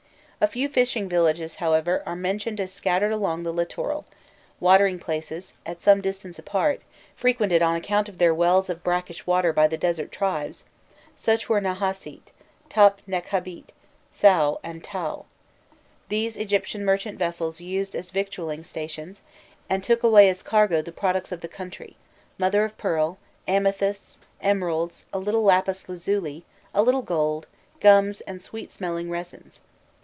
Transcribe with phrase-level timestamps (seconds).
[0.43, 4.07] A few fishing villages, however, are mentioned as scattered along the littoral;
[4.59, 6.81] watering places, at some distance apart,
[7.15, 10.63] frequented on account of their wells of brackish water by the desert tribes:
[11.15, 12.31] such were Nahasît,
[12.69, 13.65] Tap Nekhabît,
[14.11, 15.25] Saû, and Tâû:
[16.09, 19.21] these the Egyptian merchant vessels used as victualling stations,
[19.69, 21.97] and took away as cargo the products of the country
[22.39, 26.43] mother of pearl, amethysts, emeralds, a little lapis lazuli,
[26.73, 27.45] a little gold,
[27.79, 29.61] gums, and sweet smelling resins.